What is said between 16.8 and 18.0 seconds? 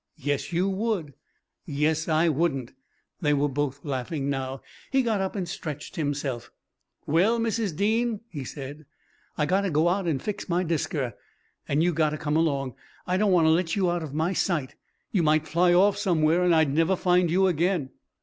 find you again."